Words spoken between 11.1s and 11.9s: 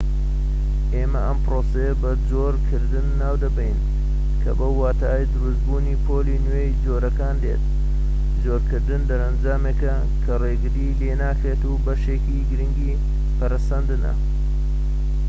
ناکرێت و